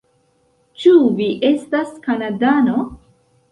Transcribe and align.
Ĉu 0.83 0.93
vi 1.19 1.27
estas 1.51 1.93
Kanadano? 2.09 2.89